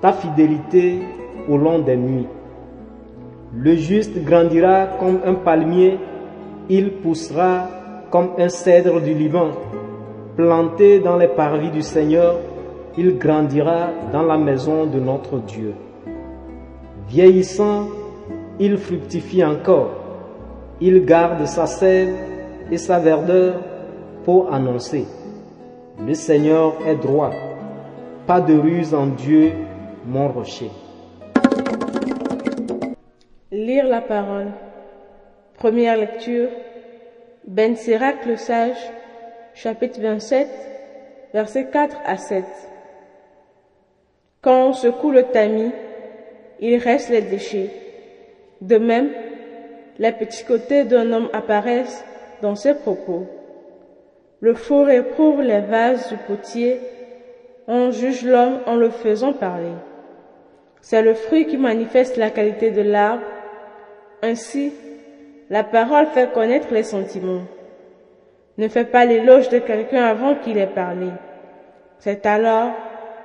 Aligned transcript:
ta 0.00 0.12
fidélité 0.12 1.00
au 1.48 1.56
long 1.56 1.80
des 1.80 1.96
nuits. 1.96 2.28
Le 3.52 3.74
juste 3.74 4.22
grandira 4.22 4.90
comme 5.00 5.18
un 5.24 5.34
palmier, 5.34 5.98
il 6.68 6.92
poussera 6.98 7.66
comme 8.12 8.30
un 8.38 8.48
cèdre 8.48 9.00
du 9.00 9.12
Liban. 9.12 9.48
Planté 10.36 11.00
dans 11.00 11.16
les 11.16 11.26
parvis 11.26 11.70
du 11.70 11.82
Seigneur, 11.82 12.36
il 12.98 13.18
grandira 13.18 13.88
dans 14.12 14.22
la 14.22 14.36
maison 14.36 14.86
de 14.86 14.98
notre 14.98 15.38
Dieu. 15.38 15.74
Vieillissant, 17.08 17.86
il 18.58 18.76
fructifie 18.78 19.44
encore. 19.44 19.90
Il 20.80 21.04
garde 21.04 21.46
sa 21.46 21.66
sève 21.66 22.14
et 22.70 22.78
sa 22.78 22.98
verdeur 22.98 23.60
pour 24.24 24.52
annoncer. 24.52 25.06
Le 26.06 26.14
Seigneur 26.14 26.74
est 26.86 26.96
droit. 26.96 27.32
Pas 28.26 28.40
de 28.40 28.56
ruse 28.58 28.94
en 28.94 29.06
Dieu, 29.06 29.52
mon 30.06 30.28
rocher. 30.28 30.70
Lire 33.52 33.86
la 33.86 34.00
parole. 34.00 34.52
Première 35.58 35.96
lecture. 35.96 36.48
Ben 37.46 37.74
Sirac 37.74 38.26
le 38.26 38.36
sage, 38.36 38.76
chapitre 39.54 40.00
27, 40.00 40.48
versets 41.32 41.68
4 41.70 41.96
à 42.04 42.16
7. 42.16 42.44
Quand 44.42 44.68
on 44.68 44.72
secoue 44.72 45.10
le 45.10 45.24
tamis, 45.24 45.72
il 46.60 46.78
reste 46.78 47.10
les 47.10 47.20
déchets. 47.20 47.70
De 48.62 48.78
même, 48.78 49.10
les 49.98 50.12
petits 50.12 50.44
côtés 50.44 50.84
d'un 50.84 51.12
homme 51.12 51.28
apparaissent 51.32 52.04
dans 52.40 52.54
ses 52.54 52.74
propos. 52.74 53.26
Le 54.40 54.54
four 54.54 54.88
éprouve 54.88 55.42
les 55.42 55.60
vases 55.60 56.08
du 56.08 56.16
potier, 56.16 56.80
on 57.68 57.90
juge 57.90 58.24
l'homme 58.24 58.60
en 58.66 58.76
le 58.76 58.88
faisant 58.88 59.34
parler. 59.34 59.74
C'est 60.80 61.02
le 61.02 61.12
fruit 61.12 61.46
qui 61.46 61.58
manifeste 61.58 62.16
la 62.16 62.30
qualité 62.30 62.70
de 62.70 62.80
l'arbre. 62.80 63.22
Ainsi, 64.22 64.72
la 65.50 65.64
parole 65.64 66.06
fait 66.06 66.32
connaître 66.32 66.72
les 66.72 66.82
sentiments. 66.82 67.42
Ne 68.56 68.68
fais 68.68 68.86
pas 68.86 69.04
l'éloge 69.04 69.50
de 69.50 69.58
quelqu'un 69.58 70.04
avant 70.04 70.34
qu'il 70.34 70.56
ait 70.56 70.66
parlé. 70.66 71.08
C'est 71.98 72.24
alors 72.24 72.72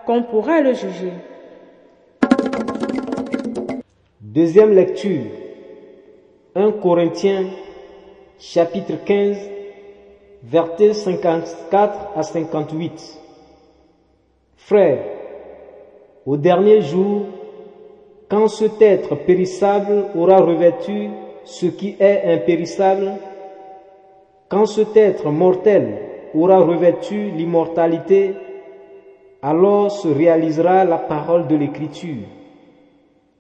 qu'on 0.06 0.24
pourra 0.24 0.62
le 0.62 0.74
juger. 0.74 1.14
Deuxième 4.22 4.74
lecture. 4.74 5.32
1 6.56 6.72
Corinthiens 6.74 7.46
chapitre 8.40 9.04
15 9.06 9.38
versets 10.44 10.94
54 10.94 12.10
à 12.16 12.24
58. 12.24 13.20
Frères, 14.58 15.04
au 16.26 16.38
dernier 16.38 16.82
jour, 16.82 17.24
quand 18.30 18.48
cet 18.48 18.82
être 18.82 19.16
périssable 19.16 20.06
aura 20.16 20.38
revêtu 20.38 21.10
ce 21.44 21.68
qui 21.68 21.96
est 22.00 22.34
impérissable, 22.34 23.14
quand 24.50 24.66
cet 24.66 24.98
être 24.98 25.30
mortel 25.30 25.98
aura 26.34 26.60
revêtu 26.60 27.32
l'immortalité, 27.32 28.34
alors 29.46 29.92
se 29.92 30.08
réalisera 30.08 30.86
la 30.86 30.98
parole 30.98 31.46
de 31.46 31.56
l'Écriture. 31.56 32.26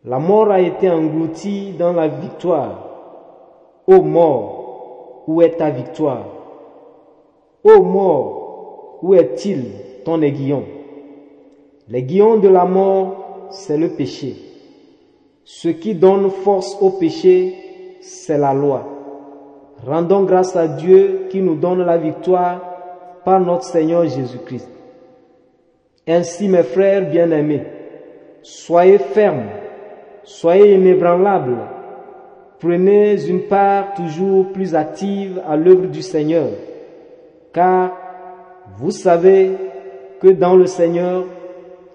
La 0.04 0.20
mort 0.20 0.52
a 0.52 0.62
été 0.62 0.88
engloutie 0.88 1.72
dans 1.80 1.94
la 1.94 2.08
victoire. 2.08 3.82
Ô 3.88 4.04
mort, 4.04 5.24
où 5.26 5.42
est 5.42 5.58
ta 5.58 5.72
victoire? 5.72 6.26
Ô 7.64 7.82
mort, 7.82 9.00
où 9.02 9.16
est-il 9.16 9.64
ton 10.06 10.22
aiguillon? 10.22 10.66
L'aiguillon 11.90 12.38
de 12.38 12.50
la 12.50 12.66
mort, 12.66 13.48
c'est 13.50 13.78
le 13.78 13.90
péché. 13.90 14.36
Ce 15.44 15.70
qui 15.70 15.96
donne 15.96 16.30
force 16.30 16.78
au 16.82 16.92
péché, 16.92 17.98
c'est 18.02 18.38
la 18.38 18.54
loi. 18.54 18.84
Rendons 19.84 20.22
grâce 20.22 20.56
à 20.56 20.68
Dieu 20.68 21.26
qui 21.32 21.42
nous 21.42 21.56
donne 21.56 21.82
la 21.82 21.98
victoire 21.98 22.62
par 23.24 23.40
notre 23.40 23.64
Seigneur 23.64 24.06
Jésus-Christ. 24.06 24.75
Ainsi, 26.08 26.48
mes 26.48 26.62
frères 26.62 27.10
bien-aimés, 27.10 27.64
soyez 28.44 29.00
fermes, 29.00 29.50
soyez 30.24 30.76
inébranlables, 30.76 31.58
prenez 32.60 33.28
une 33.28 33.48
part 33.48 33.96
toujours 33.96 34.52
plus 34.52 34.76
active 34.76 35.42
à 35.48 35.56
l'œuvre 35.56 35.88
du 35.88 36.04
Seigneur, 36.04 36.50
car 37.52 37.92
vous 38.78 38.92
savez 38.92 39.54
que 40.22 40.28
dans 40.28 40.56
le 40.56 40.68
Seigneur, 40.68 41.26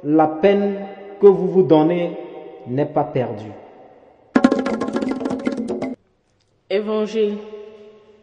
la 0.03 0.27
peine 0.27 0.75
que 1.21 1.27
vous 1.27 1.47
vous 1.47 1.63
donnez 1.63 2.17
n'est 2.67 2.87
pas 2.87 3.05
perdue. 3.05 3.53
Évangile. 6.69 7.37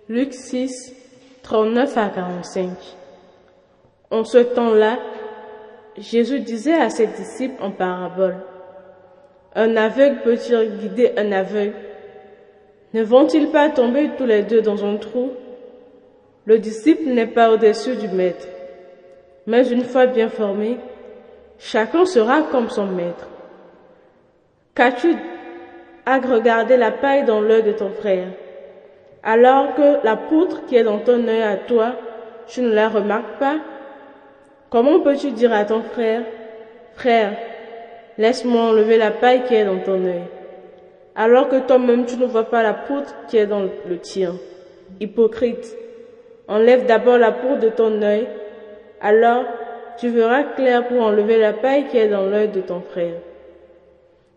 Luc 0.09 0.33
6, 0.33 0.95
39 1.43 1.97
à 1.97 2.09
45. 2.09 2.69
En 4.09 4.23
ce 4.23 4.37
temps-là, 4.37 4.97
Jésus 5.97 6.39
disait 6.41 6.79
à 6.79 6.89
ses 6.89 7.07
disciples 7.07 7.61
en 7.63 7.71
parabole, 7.71 8.35
Un 9.55 9.75
aveugle 9.75 10.21
peut-il 10.21 10.77
guider 10.77 11.13
un 11.17 11.31
aveugle? 11.31 11.73
Ne 12.93 13.03
vont-ils 13.03 13.49
pas 13.49 13.69
tomber 13.69 14.11
tous 14.17 14.25
les 14.25 14.43
deux 14.43 14.61
dans 14.61 14.85
un 14.85 14.97
trou? 14.97 15.31
Le 16.45 16.59
disciple 16.59 17.09
n'est 17.09 17.27
pas 17.27 17.51
au-dessus 17.51 17.95
du 17.95 18.07
maître, 18.07 18.47
mais 19.47 19.67
une 19.67 19.83
fois 19.83 20.05
bien 20.05 20.29
formé, 20.29 20.77
chacun 21.57 22.05
sera 22.05 22.43
comme 22.43 22.69
son 22.69 22.85
maître. 22.85 23.27
Qu'as-tu 24.75 25.15
à 26.05 26.19
regarder 26.19 26.77
la 26.77 26.91
paille 26.91 27.25
dans 27.25 27.41
l'œil 27.41 27.63
de 27.63 27.71
ton 27.71 27.89
frère, 27.89 28.27
alors 29.23 29.73
que 29.73 30.05
la 30.05 30.15
poutre 30.15 30.65
qui 30.67 30.75
est 30.77 30.83
dans 30.83 30.99
ton 30.99 31.27
œil 31.27 31.43
à 31.43 31.57
toi, 31.57 31.95
tu 32.47 32.61
ne 32.61 32.71
la 32.71 32.87
remarques 32.87 33.39
pas? 33.39 33.57
Comment 34.69 34.99
peux-tu 34.99 35.31
dire 35.31 35.53
à 35.53 35.63
ton 35.63 35.81
frère, 35.81 36.23
Frère, 36.95 37.37
laisse-moi 38.17 38.61
enlever 38.61 38.97
la 38.97 39.11
paille 39.11 39.43
qui 39.43 39.55
est 39.55 39.65
dans 39.65 39.79
ton 39.79 40.03
œil, 40.03 40.23
alors 41.15 41.47
que 41.47 41.59
toi-même 41.59 42.05
tu 42.05 42.17
ne 42.17 42.25
vois 42.25 42.49
pas 42.49 42.63
la 42.63 42.73
poutre 42.73 43.15
qui 43.27 43.37
est 43.37 43.45
dans 43.45 43.61
le 43.61 43.97
tien 43.99 44.35
Hypocrite, 44.99 45.77
enlève 46.47 46.85
d'abord 46.85 47.17
la 47.17 47.31
poutre 47.31 47.59
de 47.59 47.69
ton 47.69 48.01
œil, 48.01 48.27
alors 48.99 49.45
tu 49.99 50.09
verras 50.09 50.43
clair 50.43 50.87
pour 50.87 51.01
enlever 51.01 51.37
la 51.37 51.53
paille 51.53 51.85
qui 51.87 51.97
est 51.97 52.09
dans 52.09 52.25
l'œil 52.25 52.49
de 52.49 52.61
ton 52.61 52.81
frère. 52.81 53.15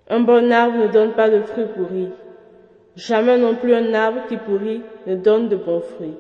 Un 0.09 0.21
bon 0.21 0.53
arbre 0.53 0.77
ne 0.77 0.89
donne 0.89 1.13
pas 1.13 1.31
de 1.31 1.41
fruits 1.41 1.67
pourris. 1.75 2.11
Jamais 2.97 3.39
non 3.39 3.55
plus 3.55 3.75
un 3.75 3.95
arbre 3.95 4.21
qui 4.29 4.37
pourrit 4.37 4.83
ne 5.07 5.17
donne 5.17 5.49
de 5.49 5.57
bons 5.57 5.81
fruits. 5.81 6.17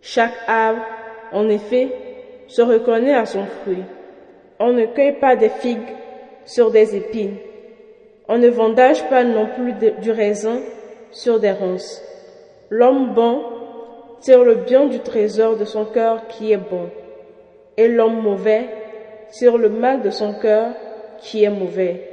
Chaque 0.00 0.34
arbre, 0.48 0.82
en 1.32 1.48
effet, 1.48 2.05
se 2.48 2.62
reconnaît 2.62 3.14
à 3.14 3.26
son 3.26 3.44
fruit. 3.44 3.82
On 4.58 4.72
ne 4.72 4.86
cueille 4.86 5.18
pas 5.18 5.36
des 5.36 5.48
figues 5.48 5.94
sur 6.44 6.70
des 6.70 6.96
épines. 6.96 7.36
On 8.28 8.38
ne 8.38 8.48
vendage 8.48 9.08
pas 9.08 9.24
non 9.24 9.46
plus 9.46 9.74
du 10.00 10.10
raisin 10.10 10.60
sur 11.10 11.38
des 11.40 11.52
ronces. 11.52 12.02
L'homme 12.70 13.14
bon 13.14 13.42
tire 14.20 14.44
le 14.44 14.56
bien 14.56 14.86
du 14.86 15.00
trésor 15.00 15.56
de 15.56 15.64
son 15.64 15.84
cœur 15.84 16.26
qui 16.26 16.52
est 16.52 16.56
bon, 16.56 16.90
et 17.76 17.86
l'homme 17.88 18.22
mauvais 18.22 18.68
tire 19.30 19.58
le 19.58 19.68
mal 19.68 20.02
de 20.02 20.10
son 20.10 20.34
cœur 20.34 20.72
qui 21.18 21.44
est 21.44 21.50
mauvais. 21.50 22.10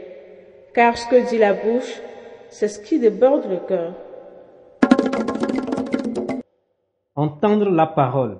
Car 0.73 0.97
ce 0.97 1.07
que 1.07 1.27
dit 1.29 1.37
la 1.37 1.53
bouche, 1.53 2.01
c'est 2.49 2.67
ce 2.67 2.79
qui 2.79 2.99
déborde 2.99 3.49
le 3.49 3.57
cœur. 3.67 3.93
Entendre 7.15 7.69
la 7.69 7.85
parole. 7.87 8.39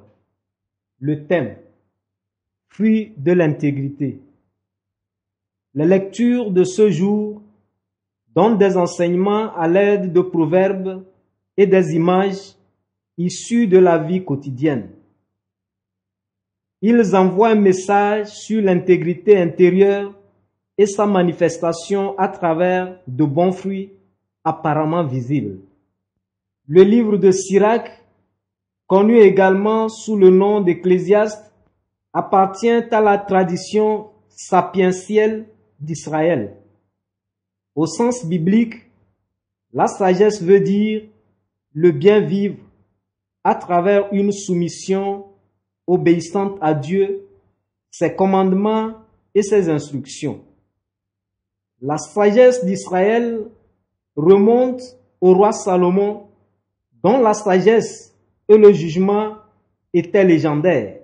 Le 0.99 1.25
thème. 1.27 1.55
Fruit 2.73 3.13
de 3.17 3.33
l'intégrité. 3.33 4.19
Les 5.75 5.85
lectures 5.85 6.49
de 6.49 6.63
ce 6.63 6.89
jour 6.89 7.43
donnent 8.35 8.57
des 8.57 8.77
enseignements 8.77 9.55
à 9.55 9.67
l'aide 9.67 10.11
de 10.11 10.21
proverbes 10.21 11.03
et 11.55 11.67
des 11.67 11.93
images 11.93 12.55
issues 13.15 13.67
de 13.67 13.77
la 13.77 13.99
vie 13.99 14.25
quotidienne. 14.25 14.89
Ils 16.81 17.15
envoient 17.15 17.49
un 17.49 17.61
message 17.61 18.29
sur 18.29 18.59
l'intégrité 18.59 19.39
intérieure 19.39 20.11
et 20.75 20.87
sa 20.87 21.05
manifestation 21.05 22.17
à 22.17 22.27
travers 22.27 22.99
de 23.07 23.23
bons 23.23 23.51
fruits 23.51 23.91
apparemment 24.43 25.03
visibles. 25.03 25.59
Le 26.67 26.81
livre 26.81 27.17
de 27.17 27.29
Sirach, 27.29 28.01
connu 28.87 29.19
également 29.19 29.89
sous 29.89 30.15
le 30.15 30.31
nom 30.31 30.59
d'Ecclésiaste, 30.59 31.52
appartient 32.13 32.69
à 32.69 33.01
la 33.01 33.17
tradition 33.17 34.11
sapientielle 34.29 35.47
d'Israël. 35.79 36.55
Au 37.75 37.87
sens 37.87 38.25
biblique, 38.25 38.75
la 39.73 39.87
sagesse 39.87 40.41
veut 40.41 40.59
dire 40.59 41.03
le 41.73 41.91
bien 41.91 42.21
vivre 42.21 42.59
à 43.43 43.55
travers 43.55 44.07
une 44.13 44.31
soumission 44.31 45.25
obéissante 45.87 46.57
à 46.61 46.73
Dieu, 46.73 47.27
ses 47.89 48.15
commandements 48.15 48.93
et 49.35 49.41
ses 49.41 49.69
instructions. 49.69 50.45
La 51.81 51.97
sagesse 51.97 52.63
d'Israël 52.63 53.47
remonte 54.15 54.81
au 55.19 55.33
roi 55.33 55.51
Salomon, 55.51 56.27
dont 57.03 57.19
la 57.19 57.33
sagesse 57.33 58.15
et 58.47 58.57
le 58.57 58.71
jugement 58.71 59.35
étaient 59.93 60.23
légendaires. 60.23 61.02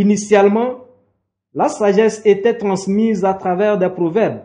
Initialement, 0.00 0.86
la 1.52 1.68
sagesse 1.68 2.22
était 2.24 2.56
transmise 2.56 3.22
à 3.22 3.34
travers 3.34 3.76
des 3.76 3.90
proverbes, 3.90 4.44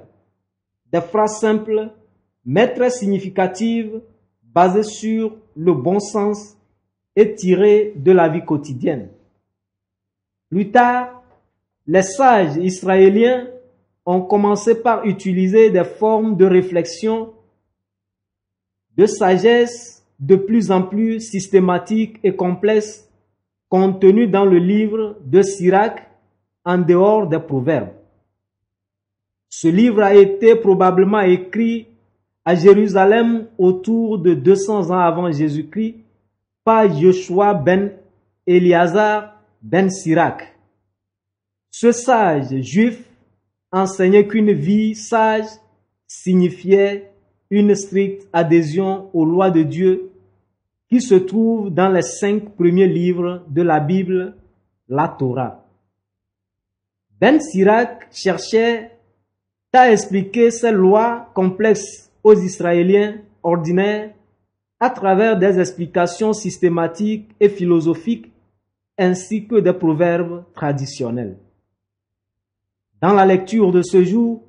des 0.91 0.99
phrases 0.99 1.39
simples, 1.39 1.93
mais 2.45 2.73
très 2.73 2.89
significatives, 2.89 4.01
basées 4.43 4.83
sur 4.83 5.37
le 5.55 5.73
bon 5.73 6.01
sens 6.01 6.57
et 7.15 7.35
tirées 7.35 7.93
de 7.95 8.11
la 8.11 8.27
vie 8.27 8.43
quotidienne. 8.43 9.07
Plus 10.49 10.71
tard, 10.71 11.23
les 11.87 12.03
sages 12.03 12.57
israéliens 12.57 13.47
ont 14.05 14.23
commencé 14.23 14.75
par 14.75 15.05
utiliser 15.05 15.69
des 15.69 15.85
formes 15.85 16.35
de 16.35 16.43
réflexion, 16.43 17.31
de 18.97 19.05
sagesse 19.05 20.05
de 20.19 20.35
plus 20.35 20.69
en 20.69 20.81
plus 20.81 21.21
systématiques 21.21 22.19
et 22.23 22.35
complexes 22.35 23.04
contenues 23.69 24.27
dans 24.27 24.45
le 24.45 24.57
livre 24.57 25.17
de 25.23 25.41
Sirach 25.41 26.07
en 26.63 26.77
dehors 26.77 27.27
des 27.27 27.39
proverbes. 27.39 27.93
Ce 29.49 29.67
livre 29.67 30.01
a 30.01 30.13
été 30.13 30.55
probablement 30.55 31.21
écrit 31.21 31.87
à 32.43 32.55
Jérusalem 32.55 33.47
autour 33.57 34.19
de 34.19 34.33
200 34.33 34.91
ans 34.91 34.99
avant 34.99 35.31
Jésus-Christ 35.31 35.95
par 36.63 36.93
Joshua 36.95 37.53
ben 37.53 37.91
Eliazar 38.45 39.41
ben 39.61 39.89
Sirach. 39.89 40.53
Ce 41.71 41.91
sage 41.91 42.55
juif 42.61 43.03
enseignait 43.71 44.27
qu'une 44.27 44.51
vie 44.51 44.95
sage 44.95 45.45
signifiait 46.07 47.11
une 47.49 47.75
stricte 47.75 48.27
adhésion 48.33 49.09
aux 49.13 49.25
lois 49.25 49.51
de 49.51 49.63
Dieu 49.63 50.11
qui 50.89 51.01
se 51.01 51.15
trouvent 51.15 51.69
dans 51.73 51.89
les 51.89 52.01
cinq 52.01 52.55
premiers 52.55 52.87
livres 52.87 53.43
de 53.47 53.61
la 53.61 53.79
Bible, 53.79 54.35
la 54.87 55.07
Torah. 55.07 55.65
Ben 57.19 57.39
Sirach 57.39 58.07
cherchait 58.11 58.91
à 59.73 59.91
expliquer 59.91 60.51
ces 60.51 60.71
lois 60.71 61.31
complexes 61.33 62.11
aux 62.23 62.35
Israéliens 62.35 63.17
ordinaires 63.43 64.13
à 64.79 64.89
travers 64.89 65.37
des 65.37 65.59
explications 65.59 66.33
systématiques 66.33 67.31
et 67.39 67.49
philosophiques 67.49 68.31
ainsi 68.97 69.47
que 69.47 69.59
des 69.59 69.73
proverbes 69.73 70.43
traditionnels. 70.53 71.37
Dans 73.01 73.13
la 73.13 73.25
lecture 73.25 73.71
de 73.71 73.81
ce 73.81 74.03
jour, 74.03 74.43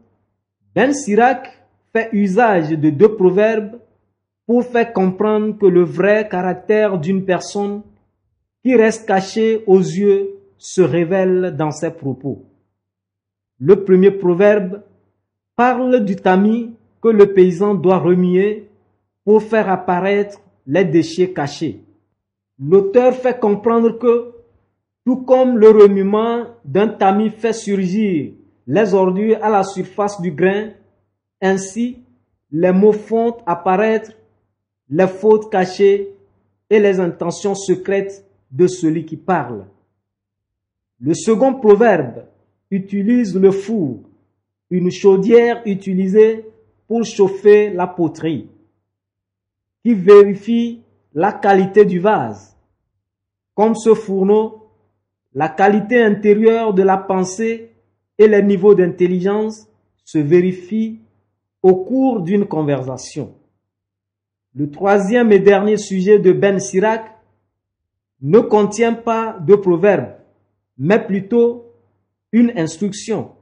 Ben 0.75 0.93
Sirach 0.93 1.49
fait 1.93 2.09
usage 2.13 2.71
de 2.71 2.91
deux 2.91 3.17
proverbes 3.17 3.81
pour 4.47 4.65
faire 4.65 4.93
comprendre 4.93 5.59
que 5.59 5.67
le 5.67 5.83
vrai 5.83 6.29
caractère 6.29 6.99
d'une 6.99 7.25
personne 7.25 7.83
qui 8.63 8.77
reste 8.77 9.07
caché 9.07 9.65
aux 9.67 9.81
yeux 9.81 10.31
se 10.57 10.81
révèle 10.81 11.55
dans 11.57 11.73
ses 11.73 11.91
propos. 11.91 12.45
Le 13.59 13.85
premier 13.85 14.11
proverbe 14.11 14.83
parle 15.57 16.05
du 16.05 16.17
tamis 16.17 16.75
que 17.03 17.09
le 17.09 17.33
paysan 17.33 17.75
doit 17.75 17.99
remuer 17.99 18.69
pour 19.25 19.43
faire 19.43 19.69
apparaître 19.69 20.41
les 20.67 20.85
déchets 20.85 21.33
cachés. 21.33 21.81
L'auteur 22.59 23.15
fait 23.15 23.39
comprendre 23.39 23.99
que, 23.99 24.33
tout 25.05 25.19
comme 25.19 25.59
le 25.59 25.71
remuement 25.71 26.45
d'un 26.65 26.89
tamis 26.89 27.31
fait 27.31 27.53
surgir 27.53 28.33
les 28.67 28.95
ordures 28.95 29.39
à 29.43 29.51
la 29.51 29.63
surface 29.63 30.21
du 30.21 30.33
grain, 30.33 30.71
ainsi 31.41 31.99
les 32.51 32.73
mots 32.73 32.93
font 32.93 33.37
apparaître 33.47 34.13
les 34.89 35.07
fautes 35.07 35.51
cachées 35.51 36.11
et 36.71 36.81
les 36.81 37.01
intentions 37.01 37.55
secrètes 37.55 38.25
de 38.51 38.67
celui 38.67 39.05
qui 39.05 39.17
parle. 39.17 39.67
Le 41.01 41.15
second 41.15 41.55
proverbe 41.55 42.25
utilise 42.71 43.37
le 43.37 43.51
four, 43.51 44.01
une 44.71 44.91
chaudière 44.91 45.63
utilisée 45.67 46.47
pour 46.89 47.05
chauffer 47.05 47.71
la 47.71 47.87
poterie, 47.87 48.49
qui 49.85 49.95
vérifie 49.95 50.83
la 51.15 51.33
qualité 51.33 51.85
du 51.85 51.99
vase. 51.99 52.57
Comme 53.55 53.75
ce 53.75 53.95
fourneau, 53.95 54.69
la 55.35 55.49
qualité 55.49 56.03
intérieure 56.03 56.73
de 56.73 56.83
la 56.83 56.97
pensée 56.97 57.73
et 58.19 58.27
les 58.27 58.43
niveaux 58.43 58.75
d'intelligence 58.75 59.69
se 60.05 60.19
vérifient 60.19 60.99
au 61.63 61.77
cours 61.85 62.21
d'une 62.21 62.47
conversation. 62.47 63.35
Le 64.59 64.71
troisième 64.71 65.33
et 65.33 65.39
dernier 65.39 65.77
sujet 65.77 66.19
de 66.19 66.33
Ben 66.33 66.59
Sirac 66.59 67.05
ne 68.23 68.41
contient 68.41 68.95
pas 68.95 69.39
de 69.39 69.55
proverbe, 69.55 70.15
mais 70.79 70.99
plutôt 70.99 71.75
une 72.33 72.51
instruction. 72.57 73.33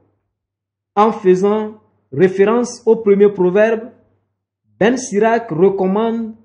En 0.93 1.13
faisant 1.13 1.79
référence 2.11 2.83
au 2.85 2.97
premier 2.97 3.29
proverbe, 3.29 3.91
Ben 4.77 4.97
Sirac 4.97 5.49
recommande 5.51 6.35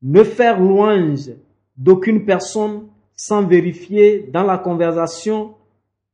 ne 0.00 0.24
faire 0.24 0.58
louange 0.58 1.32
d'aucune 1.76 2.24
personne 2.24 2.88
sans 3.14 3.46
vérifier 3.46 4.30
dans 4.32 4.44
la 4.44 4.56
conversation 4.56 5.56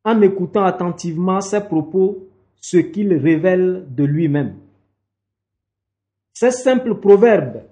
en 0.04 0.20
écoutant 0.22 0.64
attentivement 0.64 1.40
ses 1.40 1.60
propos 1.60 2.26
ce 2.60 2.78
qu'il 2.78 3.14
révèle 3.14 3.86
de 3.90 4.02
lui-même. 4.02 4.56
Ces 6.32 6.50
simples 6.50 6.96
proverbes 6.96 7.62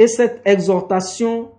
et 0.00 0.08
cette 0.08 0.40
exhortation 0.46 1.50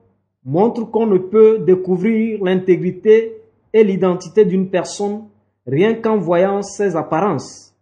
montrent 0.44 0.90
qu'on 0.90 1.06
ne 1.06 1.20
peut 1.20 1.60
découvrir 1.60 2.44
l'intégrité 2.44 3.38
et 3.72 3.84
l'identité 3.84 4.46
d'une 4.46 4.72
personne 4.72 5.28
rien 5.68 5.94
qu'en 5.94 6.18
voyant 6.18 6.64
ses 6.64 6.96
apparences. 6.96 7.76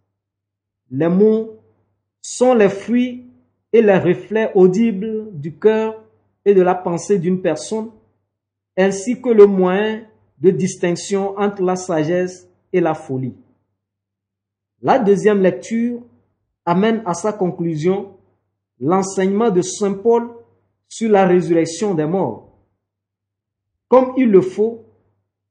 Les 0.90 1.08
mots 1.08 1.56
sont 2.20 2.52
les 2.52 2.68
fruits 2.68 3.24
et 3.72 3.80
les 3.80 3.96
reflets 3.96 4.52
audibles 4.54 5.30
du 5.32 5.56
cœur 5.56 6.04
et 6.44 6.52
de 6.52 6.60
la 6.60 6.74
pensée 6.74 7.18
d'une 7.18 7.40
personne, 7.40 7.90
ainsi 8.76 9.22
que 9.22 9.30
le 9.30 9.46
moyen 9.46 10.02
de 10.38 10.50
distinction 10.50 11.38
entre 11.38 11.62
la 11.62 11.76
sagesse 11.76 12.46
et 12.70 12.80
la 12.80 12.92
folie. 12.92 13.34
La 14.82 14.98
deuxième 14.98 15.40
lecture 15.40 16.02
amène 16.66 17.02
à 17.06 17.14
sa 17.14 17.32
conclusion 17.32 18.14
l'enseignement 18.78 19.50
de 19.50 19.62
Saint 19.62 19.94
Paul 19.94 20.39
sur 20.90 21.08
la 21.08 21.24
résurrection 21.24 21.94
des 21.94 22.04
morts. 22.04 22.48
Comme 23.88 24.12
il 24.16 24.28
le 24.28 24.42
faut, 24.42 24.84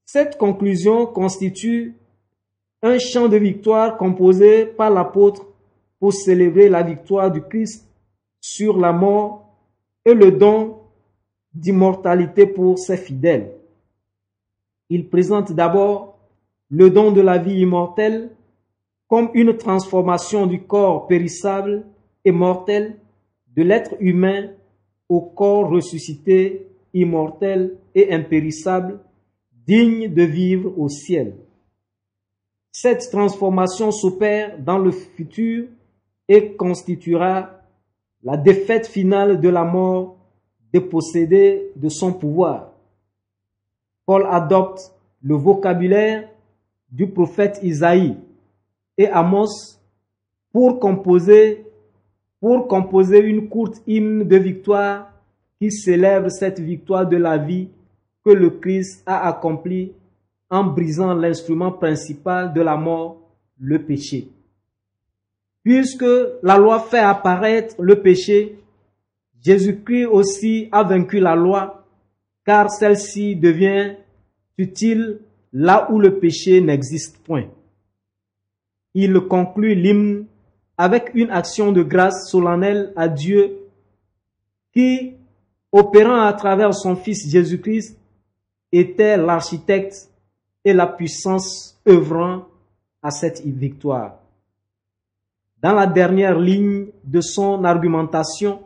cette 0.06 0.38
conclusion 0.38 1.08
constitue 1.08 1.96
un 2.84 3.00
chant 3.00 3.30
de 3.30 3.38
victoire 3.38 3.98
composé 3.98 4.66
par 4.66 4.90
l'apôtre 4.90 5.48
pour 6.00 6.14
célébrer 6.14 6.70
la 6.70 6.84
victoire 6.84 7.32
du 7.32 7.42
Christ 7.42 7.88
sur 8.42 8.78
la 8.78 8.92
mort 8.92 9.56
et 10.06 10.14
le 10.14 10.32
don 10.32 10.82
d'immortalité 11.54 12.46
pour 12.46 12.78
ses 12.78 12.98
fidèles. 12.98 13.54
Il 14.90 15.10
présente 15.10 15.54
d'abord 15.54 16.20
le 16.70 16.90
don 16.90 17.12
de 17.12 17.22
la 17.22 17.38
vie 17.38 17.62
immortelle 17.62 18.32
comme 19.08 19.30
une 19.34 19.56
transformation 19.58 20.48
du 20.48 20.62
corps 20.62 21.08
périssable 21.08 21.86
et 22.26 22.32
mortel 22.32 22.98
de 23.56 23.64
l'être 23.64 23.96
humain 24.00 24.50
au 25.10 25.22
corps 25.22 25.70
ressuscité, 25.70 26.68
immortel 26.94 27.78
et 27.94 28.14
impérissable, 28.14 29.00
digne 29.66 30.14
de 30.14 30.24
vivre 30.24 30.74
au 30.78 30.88
ciel. 30.88 31.36
Cette 32.72 33.10
transformation 33.12 33.92
s'opère 33.92 34.58
dans 34.60 34.78
le 34.78 34.92
futur 34.92 35.68
et 36.28 36.54
constituera 36.54 37.60
la 38.24 38.38
défaite 38.38 38.88
finale 38.88 39.42
de 39.42 39.50
la 39.50 39.64
mort 39.64 40.18
dépossédée 40.72 41.72
de 41.76 41.90
son 41.90 42.14
pouvoir. 42.14 42.72
Paul 44.06 44.28
adopte 44.30 44.94
le 45.22 45.36
vocabulaire 45.36 46.30
du 46.92 47.08
prophète 47.08 47.60
Isaïe 47.64 48.18
et 48.98 49.08
Amos 49.08 49.80
pour 50.52 50.80
composer, 50.80 51.66
pour 52.40 52.68
composer 52.68 53.20
une 53.20 53.50
courte 53.50 53.82
hymne 53.88 54.24
de 54.24 54.38
victoire 54.38 55.12
qui 55.60 55.72
célèbre 55.72 56.30
cette 56.30 56.60
victoire 56.60 57.08
de 57.08 57.18
la 57.18 57.38
vie 57.38 57.70
que 58.24 58.32
le 58.32 58.50
Christ 58.50 59.04
a 59.06 59.28
accomplie 59.28 59.92
en 60.50 60.64
brisant 60.64 61.14
l'instrument 61.14 61.72
principal 61.72 62.54
de 62.54 62.62
la 62.62 62.78
mort, 62.78 63.18
le 63.60 63.84
péché. 63.84 64.30
Puisque 65.64 66.06
la 66.42 66.58
loi 66.58 66.80
fait 66.80 67.00
apparaître 67.00 67.76
le 67.80 68.02
péché, 68.02 68.58
Jésus-Christ 69.42 70.06
aussi 70.06 70.70
a 70.72 70.84
vaincu 70.84 71.20
la 71.20 71.36
loi, 71.36 71.86
car 72.46 72.70
celle-ci 72.72 73.36
devient 73.36 73.96
utile 74.58 75.20
là 75.54 75.90
où 75.92 76.00
le 76.00 76.20
péché 76.20 76.62
n'existe 76.62 77.18
point. 77.20 77.46
Il 78.94 79.20
conclut 79.22 79.76
l'hymne 79.76 80.26
avec 80.80 81.12
une 81.14 81.30
action 81.30 81.74
de 81.74 81.84
grâce 81.84 82.30
solennelle 82.30 82.94
à 82.96 83.10
Dieu 83.10 83.68
qui, 84.74 85.14
opérant 85.74 86.22
à 86.22 86.32
travers 86.32 86.74
son 86.74 86.96
Fils 86.96 87.30
Jésus-Christ, 87.30 88.00
était 88.72 89.18
l'architecte 89.18 90.10
et 90.64 90.72
la 90.72 90.88
puissance 90.88 91.78
œuvrant 91.86 92.46
à 93.04 93.12
cette 93.12 93.46
victoire. 93.46 94.20
Dans 95.62 95.74
la 95.74 95.86
dernière 95.86 96.40
ligne 96.40 96.86
de 97.04 97.20
son 97.20 97.66
argumentation, 97.66 98.62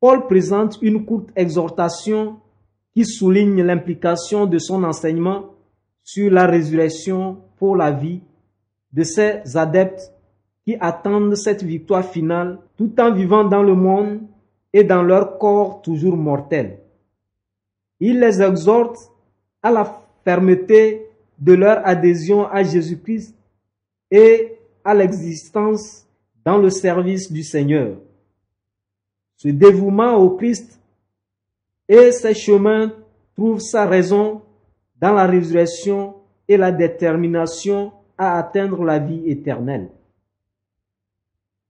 Paul 0.00 0.26
présente 0.26 0.76
une 0.82 1.04
courte 1.04 1.28
exhortation 1.36 2.40
qui 2.92 3.04
souligne 3.04 3.62
l'implication 3.62 4.46
de 4.46 4.58
son 4.58 4.82
enseignement 4.82 5.54
sur 6.02 6.32
la 6.32 6.46
résurrection 6.46 7.38
pour 7.58 7.76
la 7.76 7.92
vie 7.92 8.22
de 8.92 9.04
ses 9.04 9.56
adeptes 9.56 10.10
qui 10.66 10.76
attendent 10.80 11.36
cette 11.36 11.62
victoire 11.62 12.04
finale 12.04 12.58
tout 12.76 12.92
en 12.98 13.12
vivant 13.12 13.44
dans 13.44 13.62
le 13.62 13.74
monde 13.74 14.18
et 14.72 14.82
dans 14.82 15.02
leur 15.02 15.38
corps 15.38 15.80
toujours 15.80 16.16
mortel. 16.16 16.80
Il 18.00 18.18
les 18.18 18.42
exhorte 18.42 18.98
à 19.62 19.70
la 19.70 20.02
fermeté 20.24 21.06
de 21.38 21.52
leur 21.52 21.86
adhésion 21.86 22.48
à 22.48 22.64
Jésus-Christ 22.64 23.32
et 24.10 24.58
à 24.84 24.92
l'existence 24.92 26.04
dans 26.44 26.58
le 26.58 26.70
service 26.70 27.30
du 27.30 27.44
Seigneur. 27.44 27.98
Ce 29.36 29.48
dévouement 29.48 30.16
au 30.16 30.30
Christ 30.30 30.80
et 31.88 32.10
ses 32.10 32.34
chemins 32.34 32.92
trouvent 33.36 33.60
sa 33.60 33.86
raison 33.86 34.42
dans 35.00 35.12
la 35.12 35.26
résurrection 35.26 36.16
et 36.48 36.56
la 36.56 36.72
détermination 36.72 37.92
à 38.18 38.38
atteindre 38.38 38.82
la 38.82 38.98
vie 38.98 39.30
éternelle. 39.30 39.90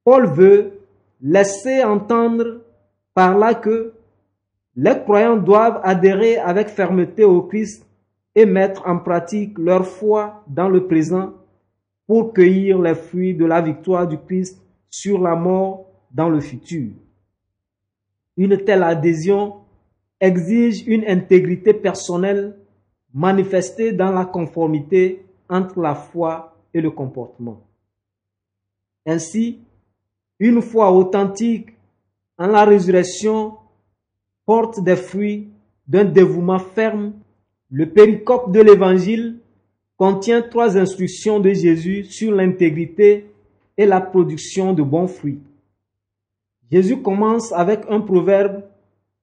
Paul 0.06 0.26
veut 0.28 0.78
laisser 1.20 1.82
entendre 1.82 2.60
par 3.12 3.36
là 3.36 3.54
que 3.54 3.92
les 4.76 5.00
croyants 5.00 5.36
doivent 5.36 5.80
adhérer 5.82 6.36
avec 6.36 6.68
fermeté 6.68 7.24
au 7.24 7.42
Christ 7.42 7.84
et 8.36 8.46
mettre 8.46 8.86
en 8.86 9.00
pratique 9.00 9.58
leur 9.58 9.84
foi 9.84 10.44
dans 10.46 10.68
le 10.68 10.86
présent 10.86 11.32
pour 12.06 12.32
cueillir 12.32 12.80
les 12.80 12.94
fruits 12.94 13.34
de 13.34 13.46
la 13.46 13.60
victoire 13.60 14.06
du 14.06 14.16
Christ 14.16 14.62
sur 14.88 15.20
la 15.20 15.34
mort 15.34 15.86
dans 16.12 16.28
le 16.28 16.38
futur. 16.38 16.92
Une 18.36 18.58
telle 18.58 18.84
adhésion 18.84 19.56
exige 20.20 20.86
une 20.86 21.04
intégrité 21.08 21.74
personnelle 21.74 22.56
manifestée 23.12 23.90
dans 23.90 24.12
la 24.12 24.24
conformité 24.24 25.26
entre 25.48 25.80
la 25.80 25.96
foi 25.96 26.56
et 26.72 26.80
le 26.80 26.92
comportement. 26.92 27.60
Ainsi, 29.04 29.65
une 30.38 30.60
foi 30.60 30.92
authentique 30.92 31.68
en 32.38 32.48
la 32.48 32.64
résurrection 32.64 33.54
porte 34.44 34.82
des 34.82 34.96
fruits 34.96 35.48
d'un 35.86 36.04
dévouement 36.04 36.58
ferme. 36.58 37.14
Le 37.70 37.88
péricope 37.88 38.52
de 38.52 38.60
l'Évangile 38.60 39.38
contient 39.96 40.42
trois 40.42 40.76
instructions 40.76 41.40
de 41.40 41.50
Jésus 41.50 42.04
sur 42.04 42.32
l'intégrité 42.32 43.26
et 43.76 43.86
la 43.86 44.00
production 44.00 44.72
de 44.72 44.82
bons 44.82 45.08
fruits. 45.08 45.40
Jésus 46.70 47.00
commence 47.00 47.52
avec 47.52 47.80
un 47.88 48.00
proverbe 48.00 48.62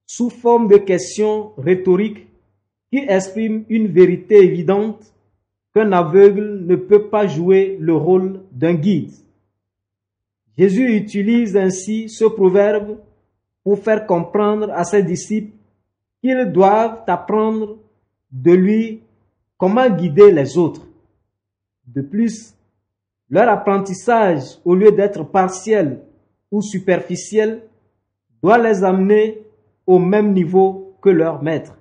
sous 0.06 0.30
forme 0.30 0.68
de 0.68 0.78
question 0.78 1.52
rhétorique 1.58 2.28
qui 2.92 3.00
exprime 3.08 3.66
une 3.70 3.88
vérité 3.88 4.44
évidente 4.44 5.14
qu'un 5.74 5.92
aveugle 5.92 6.64
ne 6.66 6.76
peut 6.76 7.08
pas 7.08 7.28
jouer 7.28 7.78
le 7.80 7.96
rôle 7.96 8.42
d'un 8.52 8.76
guide. 8.76 9.12
Jésus 10.58 10.96
utilise 10.96 11.58
ainsi 11.58 12.10
ce 12.10 12.26
proverbe 12.26 13.00
pour 13.64 13.80
faire 13.80 14.06
comprendre 14.06 14.72
à 14.72 14.84
ses 14.84 15.04
disciples 15.04 15.56
qu'ils 16.22 16.52
doivent 16.52 17.04
apprendre 17.08 17.80
de 18.32 18.52
lui 18.52 19.02
comment 19.58 19.90
guider 19.90 20.32
les 20.32 20.58
autres. 20.58 20.88
De 21.88 22.02
plus, 22.02 22.56
leur 23.30 23.50
apprentissage, 23.50 24.60
au 24.64 24.76
lieu 24.76 24.92
d'être 24.92 25.24
partiel 25.24 26.02
ou 26.52 26.62
superficiel, 26.62 27.64
doit 28.42 28.58
les 28.58 28.84
amener 28.84 29.42
au 29.88 30.00
même 30.00 30.34
niveau 30.34 30.96
que 31.02 31.10
leur 31.10 31.42
maître, 31.42 31.78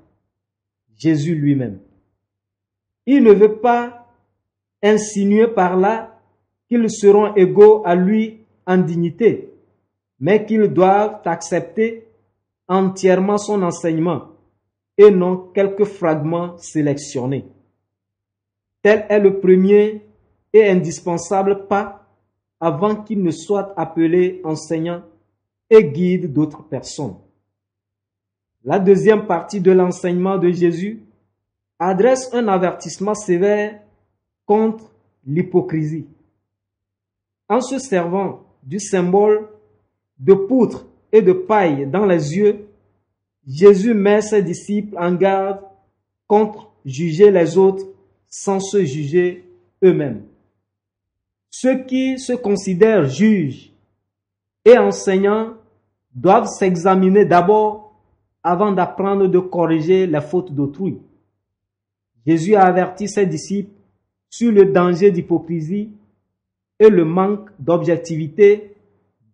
Jésus 0.97 1.35
lui-même. 1.35 1.79
Il 3.07 3.23
ne 3.25 3.33
veut 3.33 3.57
pas 3.57 4.09
insinuer 4.83 5.49
par 5.49 5.77
là 5.77 6.19
qu'ils 6.69 6.91
seront 6.91 7.35
égaux 7.35 7.83
à 7.85 7.95
lui 7.95 8.42
en 8.67 8.79
dignité, 8.79 9.53
mais 10.21 10.45
qu'ils 10.45 10.69
doivent 10.69 11.21
accepter 11.25 12.07
entièrement 12.69 13.39
son 13.39 13.63
enseignement 13.63 14.29
et 14.97 15.11
non 15.11 15.51
quelques 15.55 15.85
fragments 15.85 16.57
sélectionnés. 16.59 17.47
Tel 18.83 19.07
est 19.09 19.19
le 19.19 19.41
premier 19.41 20.03
et 20.53 20.69
indispensable 20.69 21.67
pas 21.67 22.07
avant 22.61 22.97
qu'il 22.97 23.23
ne 23.23 23.31
soit 23.31 23.73
appelé 23.77 24.41
enseignant 24.45 25.03
et 25.69 25.85
guide 25.85 26.33
d'autres 26.33 26.63
personnes. 26.63 27.17
La 28.65 28.79
deuxième 28.79 29.27
partie 29.27 29.61
de 29.61 29.73
l'enseignement 29.73 30.39
de 30.39 30.51
Jésus 30.51 31.03
adresse 31.79 32.33
un 32.33 32.47
avertissement 32.47 33.15
sévère 33.15 33.81
contre 34.47 34.93
l'hypocrisie. 35.27 36.07
En 37.49 37.61
se 37.61 37.79
servant 37.79 38.45
du 38.63 38.79
symbole 38.79 39.49
de 40.19 40.35
poutre 40.35 40.87
et 41.11 41.23
de 41.23 41.33
paille 41.33 41.87
dans 41.87 42.07
les 42.07 42.37
yeux, 42.37 42.67
Jésus 43.47 43.95
met 43.95 44.23
ses 44.23 44.43
disciples 44.43 44.97
en 44.99 45.13
garde 45.15 45.61
contre 46.27 46.73
juger 46.85 47.31
les 47.31 47.59
autres 47.59 47.87
sans 48.29 48.61
se 48.61 48.85
juger 48.85 49.45
eux-mêmes. 49.83 50.23
Ceux 51.51 51.85
qui 51.85 52.19
se 52.19 52.33
considèrent 52.33 53.07
juges 53.07 53.73
et 54.65 54.79
enseignants 54.79 55.55
doivent 56.15 56.49
s'examiner 56.49 57.25
d'abord 57.25 57.95
avant 58.43 58.73
d'apprendre 58.73 59.27
de 59.27 59.39
corriger 59.39 60.07
les 60.07 60.21
fautes 60.21 60.53
d'autrui. 60.53 60.99
Jésus 62.27 62.55
a 62.55 62.65
averti 62.65 63.09
ses 63.09 63.27
disciples 63.27 63.73
sur 64.31 64.51
le 64.53 64.67
danger 64.67 65.11
d'hypocrisie 65.11 65.91
et 66.83 66.91
le 66.91 67.05
manque 67.05 67.49
d'objectivité 67.61 68.75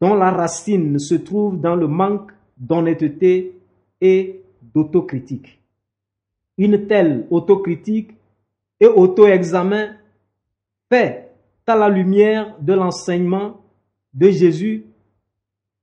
dont 0.03 0.15
la 0.15 0.31
racine 0.31 0.99
se 0.99 1.15
trouve 1.15 1.59
dans 1.59 1.77
le 1.77 1.89
manque 1.89 2.31
d'honnêteté 2.59 3.59
et 4.03 4.43
d'autocritique. 4.75 5.59
Une 6.59 6.87
telle 6.87 7.27
autocritique 7.31 8.11
et 8.79 8.87
auto-examen 8.87 9.97
fait 10.91 11.31
à 11.67 11.75
la 11.75 11.89
lumière 11.89 12.55
de 12.61 12.75
l'enseignement 12.75 13.63
de 14.13 14.29
Jésus 14.29 14.85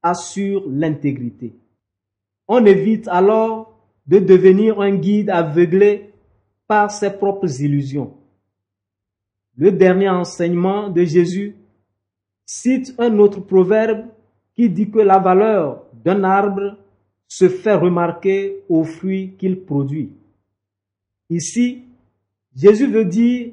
assure 0.03 0.65
l'intégrité. 0.69 1.55
On 2.47 2.63
évite 2.65 3.07
alors 3.07 3.79
de 4.05 4.19
devenir 4.19 4.81
un 4.81 4.95
guide 4.95 5.31
aveuglé 5.31 6.13
par 6.67 6.91
ses 6.91 7.09
propres 7.09 7.59
illusions. 7.59 8.14
Le 9.57 9.71
dernier 9.71 10.09
enseignement 10.09 10.89
de 10.89 11.03
Jésus 11.03 11.55
cite 12.45 12.93
un 12.97 13.17
autre 13.19 13.39
proverbe 13.39 14.05
qui 14.55 14.69
dit 14.69 14.89
que 14.91 14.99
la 14.99 15.19
valeur 15.19 15.83
d'un 15.93 16.23
arbre 16.23 16.77
se 17.27 17.49
fait 17.49 17.75
remarquer 17.75 18.63
aux 18.69 18.83
fruits 18.83 19.35
qu'il 19.37 19.61
produit. 19.61 20.11
Ici, 21.29 21.83
Jésus 22.55 22.87
veut 22.87 23.05
dire 23.05 23.51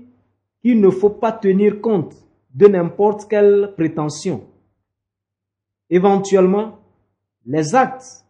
qu'il 0.61 0.81
ne 0.81 0.91
faut 0.91 1.11
pas 1.11 1.33
tenir 1.33 1.81
compte 1.81 2.15
de 2.55 2.67
n'importe 2.67 3.29
quelle 3.29 3.73
prétention. 3.77 4.47
Éventuellement, 5.89 6.79
les 7.47 7.75
actes 7.75 8.25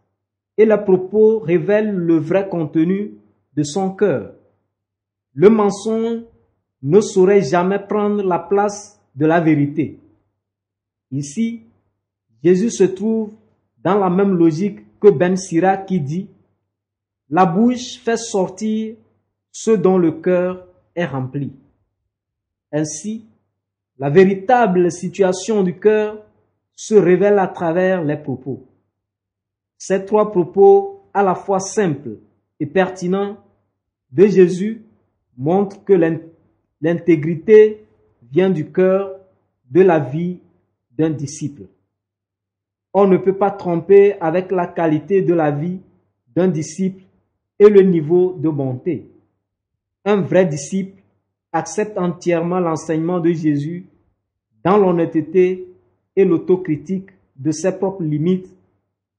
et 0.57 0.65
les 0.65 0.77
propos 0.77 1.39
révèlent 1.39 1.95
le 1.95 2.17
vrai 2.17 2.47
contenu 2.47 3.15
de 3.55 3.63
son 3.63 3.91
cœur. 3.91 4.33
Le 5.33 5.49
mensonge 5.49 6.21
ne 6.83 6.99
saurait 6.99 7.41
jamais 7.41 7.79
prendre 7.79 8.21
la 8.23 8.39
place 8.39 8.99
de 9.15 9.25
la 9.25 9.39
vérité. 9.39 9.99
Ici, 11.11 11.63
Jésus 12.43 12.71
se 12.71 12.83
trouve 12.83 13.33
dans 13.83 13.97
la 13.97 14.09
même 14.09 14.35
logique 14.35 14.79
que 14.99 15.09
Ben 15.09 15.37
Sira 15.37 15.77
qui 15.77 16.01
dit 16.01 16.27
La 17.29 17.45
bouche 17.45 17.97
fait 17.99 18.17
sortir 18.17 18.95
ce 19.51 19.71
dont 19.71 19.97
le 19.97 20.11
cœur 20.11 20.67
est 20.95 21.05
rempli. 21.05 21.53
Ainsi, 22.71 23.25
la 23.97 24.09
véritable 24.09 24.91
situation 24.91 25.63
du 25.63 25.79
cœur 25.79 26.25
se 26.75 26.95
révèle 26.95 27.39
à 27.39 27.47
travers 27.47 28.03
les 28.03 28.17
propos. 28.17 28.65
Ces 29.77 30.05
trois 30.05 30.31
propos, 30.31 31.03
à 31.13 31.23
la 31.23 31.35
fois 31.35 31.59
simples 31.59 32.17
et 32.59 32.65
pertinents, 32.65 33.37
de 34.11 34.25
Jésus 34.25 34.83
montrent 35.37 35.83
que 35.83 35.93
l'intégrité 36.83 37.85
vient 38.29 38.49
du 38.49 38.69
cœur 38.69 39.15
de 39.71 39.81
la 39.81 39.99
vie 39.99 40.39
d'un 40.91 41.09
disciple. 41.09 41.63
On 42.93 43.07
ne 43.07 43.17
peut 43.17 43.37
pas 43.37 43.51
tromper 43.51 44.19
avec 44.19 44.51
la 44.51 44.67
qualité 44.67 45.21
de 45.21 45.33
la 45.33 45.49
vie 45.49 45.79
d'un 46.35 46.49
disciple 46.49 47.01
et 47.57 47.69
le 47.69 47.81
niveau 47.81 48.35
de 48.37 48.49
bonté. 48.49 49.09
Un 50.03 50.17
vrai 50.17 50.45
disciple 50.45 51.01
accepte 51.53 51.97
entièrement 51.97 52.59
l'enseignement 52.59 53.21
de 53.21 53.31
Jésus 53.31 53.85
dans 54.63 54.77
l'honnêteté 54.77 55.67
et 56.15 56.25
l'autocritique 56.25 57.11
de 57.37 57.51
ses 57.51 57.77
propres 57.77 58.03
limites 58.03 58.49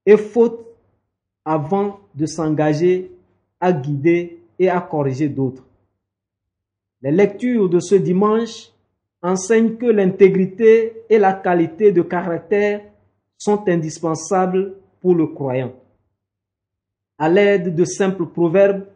et 0.04 0.18
fautes 0.18 0.66
avant 1.44 2.00
de 2.14 2.26
s'engager 2.26 3.10
à 3.58 3.72
guider 3.72 4.38
et 4.58 4.68
à 4.68 4.80
corriger 4.80 5.30
d'autres. 5.30 5.64
Les 7.04 7.12
lectures 7.12 7.68
de 7.68 7.80
ce 7.80 7.96
dimanche 7.96 8.70
enseignent 9.20 9.76
que 9.76 9.84
l'intégrité 9.84 11.02
et 11.10 11.18
la 11.18 11.34
qualité 11.34 11.92
de 11.92 12.00
caractère 12.00 12.80
sont 13.36 13.68
indispensables 13.68 14.72
pour 15.02 15.14
le 15.14 15.26
croyant. 15.26 15.74
À 17.18 17.28
l'aide 17.28 17.74
de 17.74 17.84
simples 17.84 18.24
proverbes, 18.24 18.86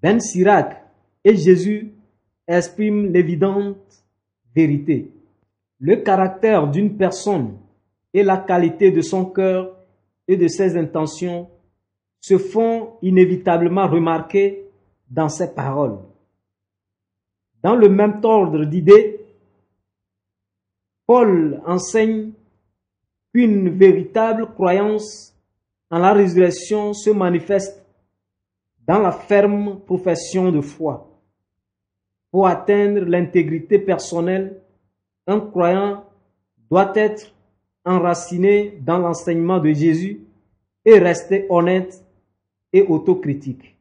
Ben 0.00 0.20
Sirac 0.20 0.80
et 1.24 1.34
Jésus 1.34 1.92
expriment 2.46 3.12
l'évidente 3.12 4.04
vérité. 4.54 5.10
Le 5.80 5.96
caractère 5.96 6.68
d'une 6.68 6.96
personne 6.96 7.56
et 8.12 8.22
la 8.22 8.36
qualité 8.36 8.92
de 8.92 9.00
son 9.00 9.24
cœur 9.24 9.76
et 10.28 10.36
de 10.36 10.46
ses 10.46 10.76
intentions 10.76 11.48
se 12.20 12.38
font 12.38 12.90
inévitablement 13.02 13.88
remarquer 13.88 14.66
dans 15.10 15.28
ses 15.28 15.52
paroles. 15.52 15.98
Dans 17.64 17.76
le 17.76 17.88
même 17.88 18.20
ordre 18.22 18.66
d'idées, 18.66 19.20
Paul 21.06 21.62
enseigne 21.64 22.32
qu'une 23.32 23.70
véritable 23.70 24.52
croyance 24.52 25.34
en 25.90 25.98
la 25.98 26.12
résurrection 26.12 26.92
se 26.92 27.08
manifeste 27.08 27.82
dans 28.86 28.98
la 28.98 29.12
ferme 29.12 29.80
profession 29.80 30.52
de 30.52 30.60
foi. 30.60 31.08
Pour 32.30 32.48
atteindre 32.48 33.00
l'intégrité 33.00 33.78
personnelle, 33.78 34.60
un 35.26 35.40
croyant 35.40 36.04
doit 36.70 36.92
être 36.94 37.34
enraciné 37.86 38.78
dans 38.82 38.98
l'enseignement 38.98 39.58
de 39.58 39.72
Jésus 39.72 40.20
et 40.84 40.98
rester 40.98 41.46
honnête 41.48 42.04
et 42.74 42.82
autocritique. 42.82 43.74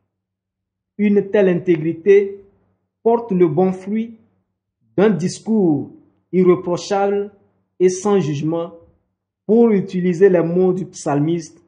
Une 0.97 1.29
telle 1.29 1.49
intégrité 1.49 2.42
porte 3.03 3.31
le 3.33 3.47
bon 3.47 3.73
fruit 3.73 4.17
d'un 4.97 5.09
discours 5.09 5.91
irréprochable 6.31 7.31
et 7.79 7.89
sans 7.89 8.19
jugement. 8.19 8.71
Pour 9.45 9.71
utiliser 9.71 10.29
les 10.29 10.41
mots 10.41 10.71
du 10.71 10.85
psalmiste, 10.85 11.61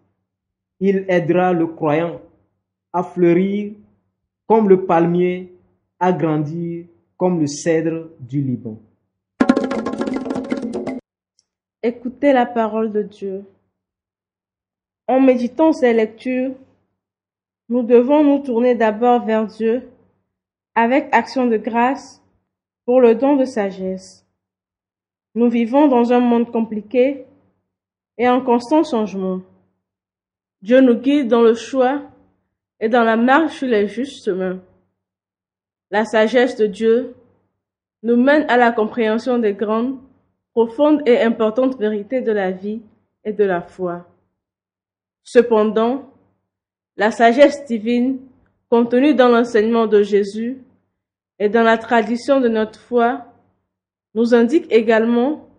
il 0.79 1.05
aidera 1.09 1.51
le 1.51 1.67
croyant 1.67 2.21
à 2.93 3.03
fleurir 3.03 3.73
comme 4.47 4.69
le 4.69 4.85
palmier, 4.85 5.51
à 5.99 6.13
grandir 6.13 6.85
comme 7.17 7.41
le 7.41 7.47
cèdre 7.47 8.07
du 8.19 8.41
Liban. 8.41 8.79
Écoutez 11.83 12.31
la 12.31 12.45
parole 12.45 12.91
de 12.91 13.01
Dieu. 13.01 13.43
En 15.07 15.19
méditant 15.19 15.73
ces 15.73 15.93
lectures, 15.93 16.53
nous 17.67 17.83
devons 17.83 18.23
nous 18.23 18.43
tourner 18.43 18.73
d'abord 18.73 19.25
vers 19.25 19.45
Dieu 19.45 19.83
avec 20.75 21.07
action 21.13 21.47
de 21.47 21.57
grâce 21.57 22.21
pour 22.85 23.01
le 23.01 23.15
don 23.15 23.35
de 23.37 23.45
sagesse. 23.45 24.25
Nous 25.33 25.49
vivons 25.49 25.87
dans 25.87 26.13
un 26.13 26.19
monde 26.19 26.51
compliqué 26.51 27.25
et 28.17 28.29
en 28.29 28.41
constant 28.41 28.83
changement. 28.83 29.41
Dieu 30.61 30.81
nous 30.81 30.95
guide 30.95 31.27
dans 31.27 31.41
le 31.41 31.53
choix 31.53 32.03
et 32.79 32.89
dans 32.89 33.03
la 33.03 33.17
marche 33.17 33.59
sur 33.59 33.67
les 33.67 33.87
justes 33.87 34.25
chemins. 34.25 34.59
La 35.91 36.05
sagesse 36.05 36.57
de 36.57 36.67
Dieu 36.67 37.15
nous 38.03 38.17
mène 38.17 38.45
à 38.49 38.57
la 38.57 38.71
compréhension 38.71 39.39
des 39.39 39.53
grandes, 39.53 39.97
profondes 40.51 41.01
et 41.07 41.21
importantes 41.21 41.77
vérités 41.77 42.21
de 42.21 42.31
la 42.31 42.51
vie 42.51 42.81
et 43.23 43.33
de 43.33 43.43
la 43.43 43.61
foi. 43.61 44.05
Cependant, 45.23 46.09
la 46.97 47.11
sagesse 47.11 47.65
divine 47.65 48.19
contenue 48.69 49.13
dans 49.13 49.29
l'enseignement 49.29 49.87
de 49.87 50.01
Jésus 50.01 50.57
et 51.39 51.49
dans 51.49 51.63
la 51.63 51.77
tradition 51.77 52.39
de 52.39 52.47
notre 52.47 52.79
foi 52.79 53.25
nous 54.13 54.33
indique 54.33 54.71
également 54.71 55.49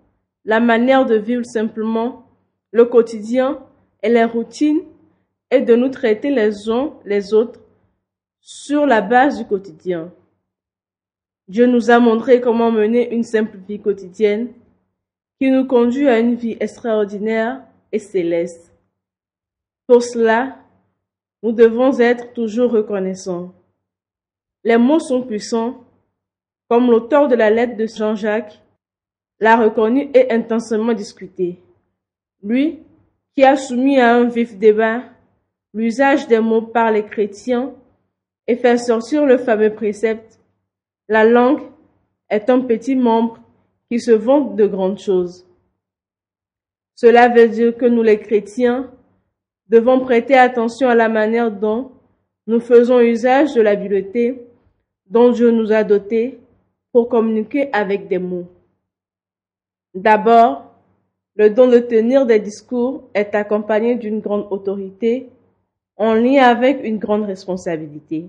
la 0.44 0.60
manière 0.60 1.04
de 1.04 1.16
vivre 1.16 1.44
simplement 1.44 2.26
le 2.72 2.84
quotidien 2.84 3.60
et 4.02 4.08
les 4.08 4.24
routines 4.24 4.80
et 5.50 5.60
de 5.60 5.74
nous 5.74 5.88
traiter 5.88 6.30
les 6.30 6.68
uns 6.68 6.92
les 7.04 7.34
autres 7.34 7.60
sur 8.40 8.86
la 8.86 9.00
base 9.00 9.38
du 9.38 9.44
quotidien. 9.44 10.12
Dieu 11.48 11.66
nous 11.66 11.90
a 11.90 11.98
montré 11.98 12.40
comment 12.40 12.72
mener 12.72 13.12
une 13.14 13.22
simple 13.22 13.58
vie 13.68 13.80
quotidienne 13.80 14.52
qui 15.40 15.50
nous 15.50 15.66
conduit 15.66 16.08
à 16.08 16.18
une 16.18 16.34
vie 16.34 16.56
extraordinaire 16.58 17.60
et 17.92 17.98
céleste. 17.98 18.72
Pour 19.86 20.02
cela, 20.02 20.56
nous 21.46 21.52
devons 21.52 21.96
être 22.00 22.32
toujours 22.32 22.72
reconnaissants. 22.72 23.54
Les 24.64 24.76
mots 24.76 24.98
sont 24.98 25.22
puissants, 25.22 25.84
comme 26.68 26.90
l'auteur 26.90 27.28
de 27.28 27.36
la 27.36 27.50
lettre 27.50 27.76
de 27.76 27.86
Jean-Jacques 27.86 28.60
l'a 29.38 29.56
reconnu 29.56 30.10
et 30.12 30.32
intensément 30.32 30.92
discuté. 30.92 31.60
Lui, 32.42 32.80
qui 33.32 33.44
a 33.44 33.54
soumis 33.54 34.00
à 34.00 34.16
un 34.16 34.24
vif 34.24 34.58
débat 34.58 35.04
l'usage 35.72 36.26
des 36.26 36.40
mots 36.40 36.62
par 36.62 36.90
les 36.90 37.04
chrétiens 37.04 37.72
et 38.48 38.56
fait 38.56 38.76
sortir 38.76 39.24
le 39.24 39.38
fameux 39.38 39.72
précepte 39.72 40.40
La 41.08 41.24
langue 41.24 41.62
est 42.28 42.50
un 42.50 42.58
petit 42.58 42.96
membre 42.96 43.38
qui 43.88 44.00
se 44.00 44.10
vante 44.10 44.56
de 44.56 44.66
grandes 44.66 44.98
choses. 44.98 45.46
Cela 46.96 47.28
veut 47.28 47.46
dire 47.46 47.76
que 47.76 47.86
nous 47.86 48.02
les 48.02 48.18
chrétiens 48.18 48.90
devons 49.68 50.00
prêter 50.00 50.34
attention 50.34 50.88
à 50.88 50.94
la 50.94 51.08
manière 51.08 51.50
dont 51.50 51.92
nous 52.46 52.60
faisons 52.60 53.00
usage 53.00 53.54
de 53.54 53.60
l'habileté 53.60 54.46
dont 55.08 55.30
Dieu 55.30 55.50
nous 55.50 55.72
a 55.72 55.84
dotés 55.84 56.38
pour 56.92 57.08
communiquer 57.08 57.68
avec 57.72 58.08
des 58.08 58.18
mots. 58.18 58.46
D'abord, 59.94 60.74
le 61.34 61.50
don 61.50 61.68
de 61.68 61.78
tenir 61.78 62.26
des 62.26 62.38
discours 62.38 63.04
est 63.14 63.34
accompagné 63.34 63.96
d'une 63.96 64.20
grande 64.20 64.46
autorité 64.50 65.28
en 65.96 66.14
lien 66.14 66.44
avec 66.44 66.82
une 66.84 66.98
grande 66.98 67.24
responsabilité. 67.24 68.26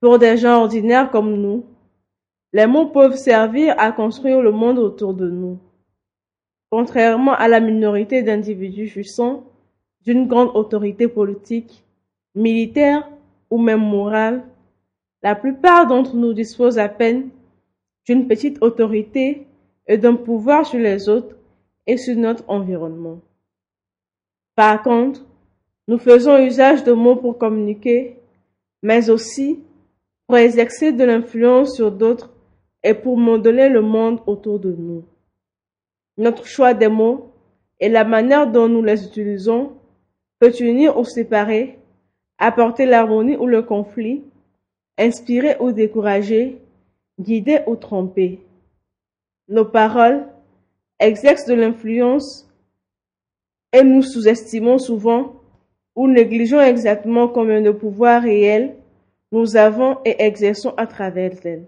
Pour 0.00 0.18
des 0.18 0.36
gens 0.36 0.62
ordinaires 0.62 1.10
comme 1.10 1.34
nous, 1.36 1.64
les 2.52 2.66
mots 2.66 2.86
peuvent 2.86 3.16
servir 3.16 3.74
à 3.78 3.92
construire 3.92 4.40
le 4.40 4.50
monde 4.50 4.78
autour 4.78 5.14
de 5.14 5.28
nous. 5.28 5.58
Contrairement 6.70 7.34
à 7.34 7.48
la 7.48 7.60
minorité 7.60 8.22
d'individus 8.22 8.86
jouissant 8.86 9.44
d'une 10.04 10.26
grande 10.26 10.50
autorité 10.54 11.08
politique, 11.08 11.84
militaire 12.34 13.08
ou 13.50 13.58
même 13.58 13.80
morale, 13.80 14.44
la 15.22 15.34
plupart 15.34 15.86
d'entre 15.86 16.16
nous 16.16 16.32
disposent 16.32 16.78
à 16.78 16.88
peine 16.88 17.30
d'une 18.06 18.26
petite 18.26 18.62
autorité 18.62 19.46
et 19.86 19.98
d'un 19.98 20.14
pouvoir 20.14 20.66
sur 20.66 20.78
les 20.78 21.08
autres 21.08 21.36
et 21.86 21.96
sur 21.96 22.16
notre 22.16 22.44
environnement. 22.48 23.20
Par 24.54 24.82
contre, 24.82 25.24
nous 25.88 25.98
faisons 25.98 26.38
usage 26.38 26.84
de 26.84 26.92
mots 26.92 27.16
pour 27.16 27.36
communiquer, 27.36 28.16
mais 28.82 29.10
aussi 29.10 29.58
pour 30.26 30.36
exercer 30.38 30.92
de 30.92 31.04
l'influence 31.04 31.74
sur 31.74 31.90
d'autres 31.90 32.30
et 32.82 32.94
pour 32.94 33.16
modeler 33.16 33.68
le 33.68 33.82
monde 33.82 34.20
autour 34.26 34.58
de 34.58 34.72
nous. 34.72 35.04
Notre 36.16 36.46
choix 36.46 36.72
des 36.72 36.88
mots 36.88 37.32
et 37.80 37.88
la 37.88 38.04
manière 38.04 38.50
dont 38.50 38.68
nous 38.68 38.82
les 38.82 39.04
utilisons 39.04 39.72
peut 40.40 40.52
unir 40.58 40.98
ou 40.98 41.04
séparer, 41.04 41.78
apporter 42.38 42.86
l'harmonie 42.86 43.36
ou 43.36 43.46
le 43.46 43.62
conflit, 43.62 44.24
inspirer 44.98 45.56
ou 45.60 45.70
décourager, 45.70 46.58
guider 47.20 47.60
ou 47.66 47.76
tromper? 47.76 48.40
Nos 49.48 49.66
paroles 49.66 50.26
exercent 50.98 51.46
de 51.46 51.54
l'influence 51.54 52.48
et 53.72 53.84
nous 53.84 54.02
sous-estimons 54.02 54.78
souvent 54.78 55.36
ou 55.94 56.08
négligeons 56.08 56.60
exactement 56.60 57.28
combien 57.28 57.60
de 57.60 57.70
pouvoir 57.70 58.22
réel 58.22 58.74
nous 59.32 59.56
avons 59.56 59.98
et 60.04 60.24
exerçons 60.24 60.72
à 60.76 60.86
travers 60.86 61.32
elles. 61.44 61.66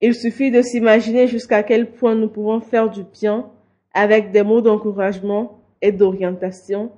Il 0.00 0.14
suffit 0.14 0.50
de 0.50 0.60
s'imaginer 0.60 1.26
jusqu'à 1.26 1.62
quel 1.62 1.90
point 1.90 2.14
nous 2.14 2.28
pouvons 2.28 2.60
faire 2.60 2.90
du 2.90 3.04
bien 3.04 3.50
avec 3.94 4.32
des 4.32 4.42
mots 4.42 4.60
d'encouragement 4.60 5.60
et 5.80 5.92
d'orientation, 5.92 6.90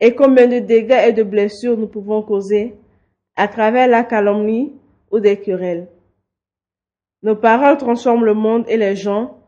et 0.00 0.14
combien 0.14 0.46
de 0.46 0.58
dégâts 0.58 1.08
et 1.08 1.12
de 1.12 1.22
blessures 1.22 1.76
nous 1.76 1.88
pouvons 1.88 2.22
causer 2.22 2.74
à 3.36 3.48
travers 3.48 3.88
la 3.88 4.04
calomnie 4.04 4.72
ou 5.10 5.18
des 5.20 5.40
querelles? 5.40 5.88
Nos 7.22 7.36
paroles 7.36 7.78
transforment 7.78 8.24
le 8.24 8.34
monde 8.34 8.64
et 8.68 8.76
les 8.76 8.94
gens, 8.94 9.38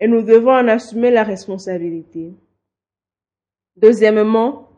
et 0.00 0.08
nous 0.08 0.22
devons 0.22 0.52
en 0.52 0.66
assumer 0.66 1.10
la 1.10 1.22
responsabilité. 1.22 2.32
Deuxièmement, 3.76 4.68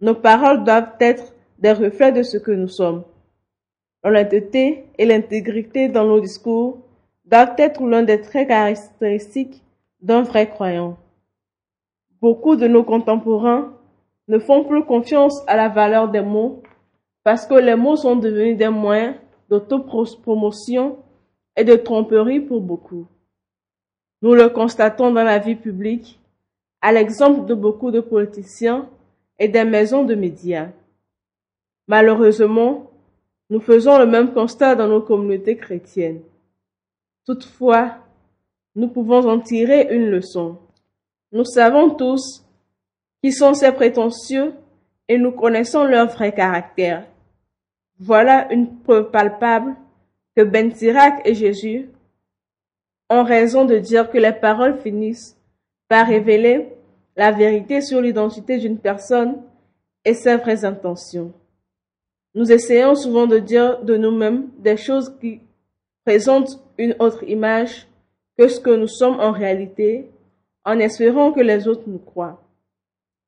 nos 0.00 0.14
paroles 0.14 0.64
doivent 0.64 0.96
être 1.00 1.34
des 1.58 1.72
reflets 1.72 2.12
de 2.12 2.22
ce 2.22 2.38
que 2.38 2.50
nous 2.50 2.68
sommes. 2.68 3.04
L'honnêteté 4.02 4.86
et 4.98 5.04
l'intégrité 5.04 5.88
dans 5.88 6.06
nos 6.06 6.20
discours 6.20 6.78
doivent 7.24 7.54
être 7.58 7.82
l'un 7.84 8.02
des 8.02 8.20
traits 8.20 8.48
caractéristiques 8.48 9.62
d'un 10.00 10.22
vrai 10.22 10.48
croyant. 10.48 10.96
Beaucoup 12.20 12.56
de 12.56 12.66
nos 12.66 12.82
contemporains 12.82 13.78
ne 14.32 14.38
font 14.38 14.64
plus 14.64 14.82
confiance 14.84 15.42
à 15.46 15.56
la 15.56 15.68
valeur 15.68 16.08
des 16.08 16.22
mots 16.22 16.62
parce 17.22 17.46
que 17.46 17.54
les 17.54 17.76
mots 17.76 17.96
sont 17.96 18.16
devenus 18.16 18.56
des 18.56 18.70
moyens 18.70 19.14
d'autopromotion 19.50 20.96
et 21.54 21.64
de 21.64 21.76
tromperie 21.76 22.40
pour 22.40 22.62
beaucoup. 22.62 23.06
Nous 24.22 24.34
le 24.34 24.48
constatons 24.48 25.12
dans 25.12 25.22
la 25.22 25.38
vie 25.38 25.54
publique, 25.54 26.18
à 26.80 26.92
l'exemple 26.92 27.44
de 27.44 27.54
beaucoup 27.54 27.90
de 27.90 28.00
politiciens 28.00 28.88
et 29.38 29.48
des 29.48 29.64
maisons 29.64 30.04
de 30.04 30.14
médias. 30.14 30.70
Malheureusement, 31.86 32.90
nous 33.50 33.60
faisons 33.60 33.98
le 33.98 34.06
même 34.06 34.32
constat 34.32 34.74
dans 34.76 34.88
nos 34.88 35.02
communautés 35.02 35.58
chrétiennes. 35.58 36.22
Toutefois, 37.26 37.98
nous 38.76 38.88
pouvons 38.88 39.28
en 39.28 39.40
tirer 39.40 39.94
une 39.94 40.06
leçon. 40.06 40.56
Nous 41.32 41.44
savons 41.44 41.90
tous 41.90 42.41
qui 43.22 43.32
sont 43.32 43.54
ces 43.54 43.72
prétentieux 43.72 44.54
et 45.08 45.18
nous 45.18 45.32
connaissons 45.32 45.84
leur 45.84 46.08
vrai 46.08 46.32
caractère. 46.32 47.06
Voilà 47.98 48.52
une 48.52 48.78
preuve 48.80 49.10
palpable 49.10 49.76
que 50.36 50.42
Ben 50.42 50.74
Sirac 50.74 51.20
et 51.24 51.34
Jésus 51.34 51.90
ont 53.10 53.22
raison 53.22 53.64
de 53.64 53.78
dire 53.78 54.10
que 54.10 54.18
les 54.18 54.32
paroles 54.32 54.78
finissent 54.78 55.36
par 55.88 56.06
révéler 56.06 56.68
la 57.16 57.30
vérité 57.30 57.80
sur 57.80 58.00
l'identité 58.00 58.58
d'une 58.58 58.78
personne 58.78 59.42
et 60.04 60.14
ses 60.14 60.36
vraies 60.36 60.64
intentions. 60.64 61.32
Nous 62.34 62.50
essayons 62.50 62.94
souvent 62.94 63.26
de 63.26 63.38
dire 63.38 63.84
de 63.84 63.96
nous-mêmes 63.96 64.48
des 64.58 64.78
choses 64.78 65.14
qui 65.20 65.40
présentent 66.04 66.58
une 66.78 66.96
autre 66.98 67.22
image 67.24 67.86
que 68.38 68.48
ce 68.48 68.58
que 68.58 68.70
nous 68.70 68.88
sommes 68.88 69.20
en 69.20 69.30
réalité, 69.30 70.10
en 70.64 70.78
espérant 70.78 71.32
que 71.32 71.40
les 71.40 71.68
autres 71.68 71.84
nous 71.86 71.98
croient. 71.98 72.42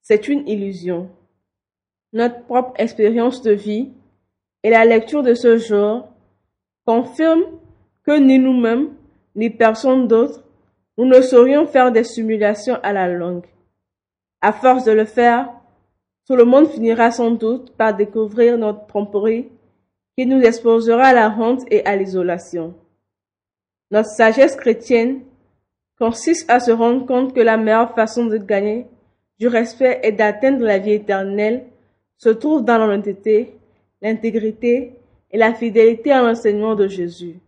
C'est 0.04 0.28
une 0.28 0.46
illusion. 0.46 1.08
Notre 2.12 2.44
propre 2.44 2.74
expérience 2.76 3.40
de 3.40 3.52
vie 3.52 3.90
et 4.62 4.68
la 4.68 4.84
lecture 4.84 5.22
de 5.22 5.32
ce 5.32 5.56
genre 5.56 6.12
confirment 6.84 7.58
que 8.04 8.18
ni 8.18 8.38
nous-mêmes, 8.38 8.90
ni 9.34 9.48
personne 9.48 10.06
d'autre, 10.06 10.44
nous 10.98 11.06
ne 11.06 11.22
saurions 11.22 11.66
faire 11.66 11.90
des 11.90 12.04
simulations 12.04 12.78
à 12.82 12.92
la 12.92 13.08
longue. 13.08 13.46
À 14.42 14.52
force 14.52 14.84
de 14.84 14.92
le 14.92 15.06
faire, 15.06 15.48
tout 16.26 16.36
le 16.36 16.44
monde 16.44 16.68
finira 16.68 17.10
sans 17.10 17.30
doute 17.30 17.74
par 17.74 17.96
découvrir 17.96 18.58
notre 18.58 18.86
tromperie 18.86 19.48
qui 20.18 20.26
nous 20.26 20.42
exposera 20.42 21.04
à 21.04 21.14
la 21.14 21.30
honte 21.30 21.62
et 21.70 21.82
à 21.86 21.96
l'isolation. 21.96 22.74
Notre 23.90 24.10
sagesse 24.10 24.56
chrétienne 24.56 25.22
consiste 25.98 26.50
à 26.50 26.60
se 26.60 26.72
rendre 26.72 27.06
compte 27.06 27.34
que 27.34 27.40
la 27.40 27.56
meilleure 27.56 27.94
façon 27.94 28.26
de 28.26 28.36
gagner 28.36 28.86
du 29.38 29.48
respect 29.48 30.00
et 30.02 30.12
d'atteindre 30.12 30.64
la 30.64 30.78
vie 30.78 30.92
éternelle 30.92 31.64
se 32.18 32.28
trouve 32.28 32.64
dans 32.64 32.78
l'honnêteté, 32.78 33.56
l'intégrité 34.00 34.92
et 35.30 35.38
la 35.38 35.54
fidélité 35.54 36.12
à 36.12 36.22
l'enseignement 36.22 36.74
de 36.74 36.86
Jésus. 36.86 37.38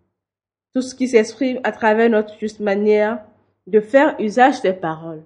Tout 0.73 0.83
ce 0.83 0.95
qui 0.95 1.09
s'exprime 1.09 1.61
à 1.65 1.73
travers 1.73 2.11
notre 2.11 2.39
juste 2.39 2.61
manière 2.61 3.21
de 3.67 3.81
faire 3.81 4.17
usage 4.21 4.61
des 4.63 4.73
paroles. 4.73 5.23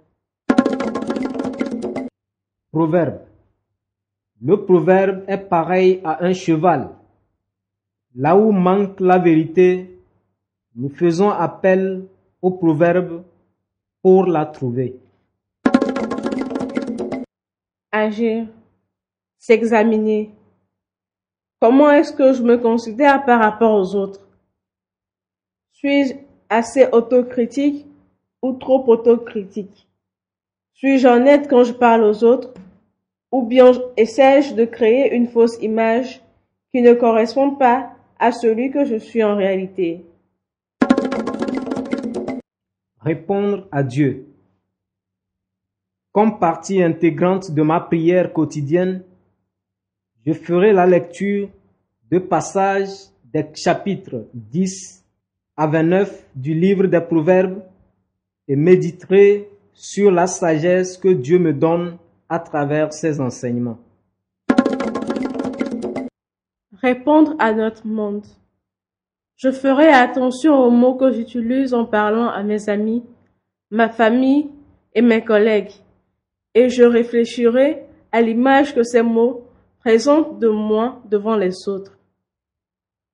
Proverbe. 2.70 3.20
Le 4.42 4.64
proverbe 4.64 5.24
est 5.26 5.38
pareil 5.38 6.00
à 6.04 6.24
un 6.24 6.32
cheval. 6.32 6.90
Là 8.14 8.36
où 8.36 8.52
manque 8.52 9.00
la 9.00 9.18
vérité, 9.18 9.98
nous 10.76 10.88
faisons 10.88 11.30
appel 11.30 12.04
au 12.40 12.50
proverbe 12.50 13.22
pour 14.02 14.26
la 14.26 14.46
trouver. 14.46 14.96
Agir, 17.92 18.46
s'examiner. 19.36 20.30
Comment 21.60 21.90
est-ce 21.90 22.12
que 22.12 22.32
je 22.32 22.40
me 22.40 22.56
considère 22.56 23.24
par 23.24 23.40
rapport 23.40 23.74
aux 23.74 23.96
autres? 23.96 24.20
Suis-je 25.72 26.14
assez 26.48 26.86
autocritique 26.92 27.88
ou 28.42 28.52
trop 28.52 28.84
autocritique? 28.86 29.88
Suis-je 30.74 31.08
honnête 31.08 31.48
quand 31.50 31.64
je 31.64 31.72
parle 31.72 32.04
aux 32.04 32.22
autres? 32.22 32.54
Ou 33.32 33.42
bien 33.42 33.72
essaie-je 33.96 34.54
de 34.54 34.66
créer 34.66 35.12
une 35.12 35.26
fausse 35.26 35.60
image 35.60 36.22
qui 36.72 36.82
ne 36.82 36.94
correspond 36.94 37.56
pas 37.56 37.90
à 38.20 38.30
celui 38.30 38.70
que 38.70 38.84
je 38.84 38.96
suis 38.96 39.24
en 39.24 39.34
réalité? 39.34 40.06
Répondre 43.00 43.66
à 43.72 43.82
Dieu. 43.82 44.29
Comme 46.12 46.40
partie 46.40 46.82
intégrante 46.82 47.52
de 47.52 47.62
ma 47.62 47.78
prière 47.78 48.32
quotidienne, 48.32 49.04
je 50.26 50.32
ferai 50.32 50.72
la 50.72 50.84
lecture 50.84 51.48
de 52.10 52.18
passages 52.18 53.10
des 53.32 53.46
chapitres 53.54 54.26
10 54.34 55.04
à 55.56 55.68
29 55.68 56.26
du 56.34 56.52
livre 56.52 56.88
des 56.88 57.00
Proverbes 57.00 57.62
et 58.48 58.56
méditerai 58.56 59.48
sur 59.72 60.10
la 60.10 60.26
sagesse 60.26 60.98
que 60.98 61.10
Dieu 61.10 61.38
me 61.38 61.52
donne 61.52 61.96
à 62.28 62.40
travers 62.40 62.92
ses 62.92 63.20
enseignements. 63.20 63.78
Répondre 66.82 67.36
à 67.38 67.52
notre 67.52 67.86
monde. 67.86 68.26
Je 69.36 69.52
ferai 69.52 69.88
attention 69.88 70.56
aux 70.56 70.70
mots 70.70 70.96
que 70.96 71.12
j'utilise 71.12 71.72
en 71.72 71.84
parlant 71.84 72.28
à 72.28 72.42
mes 72.42 72.68
amis, 72.68 73.04
ma 73.70 73.88
famille 73.88 74.50
et 74.92 75.02
mes 75.02 75.22
collègues, 75.22 75.70
et 76.54 76.68
je 76.68 76.82
réfléchirai 76.82 77.84
à 78.12 78.20
l'image 78.20 78.74
que 78.74 78.82
ces 78.82 79.02
mots 79.02 79.44
présentent 79.80 80.38
de 80.38 80.48
moi 80.48 81.00
devant 81.08 81.36
les 81.36 81.68
autres. 81.68 81.98